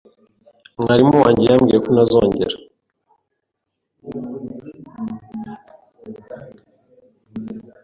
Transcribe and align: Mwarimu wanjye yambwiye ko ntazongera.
Mwarimu 0.81 1.15
wanjye 1.23 1.43
yambwiye 1.49 1.79
ko 1.83 1.89
ntazongera. 1.93 2.55